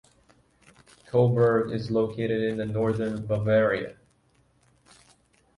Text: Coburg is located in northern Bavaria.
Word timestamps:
Coburg 1.05 1.69
is 1.71 1.91
located 1.91 2.41
in 2.59 2.71
northern 2.73 3.23
Bavaria. 3.27 3.97